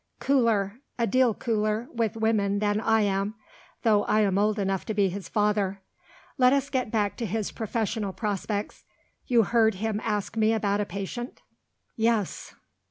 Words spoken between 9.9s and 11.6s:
ask me about a patient?"